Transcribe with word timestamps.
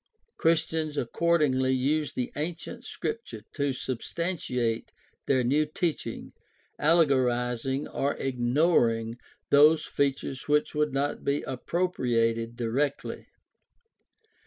Christians 0.35 0.97
accordingly 0.97 1.73
used 1.73 2.15
the 2.15 2.31
ancient 2.35 2.85
Scripture 2.85 3.43
to 3.53 3.71
substantiate 3.71 4.91
their 5.27 5.43
new 5.43 5.67
teaching, 5.67 6.33
allegorizing 6.79 7.87
or 7.87 8.15
ignoring 8.15 9.19
those 9.51 9.85
features 9.85 10.47
which 10.47 10.71
could 10.71 10.91
not 10.91 11.23
be 11.23 11.43
appropriated 11.43 12.55
directly. 12.57 13.27